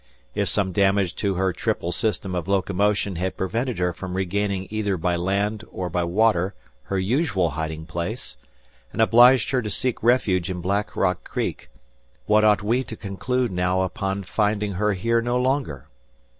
[0.33, 4.97] If some damage to her triple system of locomotion had prevented her from regaining either
[4.97, 8.35] by land or by water her usual hiding place,
[8.91, 11.69] and obliged her to seek refuge in Black Rock Creek,
[12.25, 15.87] what ought we to conclude now upon finding her here no longer?